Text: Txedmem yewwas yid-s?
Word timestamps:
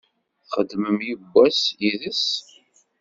Txedmem 0.45 0.97
yewwas 1.07 1.59
yid-s? 1.81 2.25